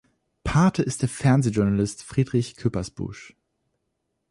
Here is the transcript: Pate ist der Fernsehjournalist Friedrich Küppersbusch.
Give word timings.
Pate 0.43 0.81
ist 0.81 1.03
der 1.03 1.09
Fernsehjournalist 1.09 2.01
Friedrich 2.01 2.55
Küppersbusch. 2.55 3.35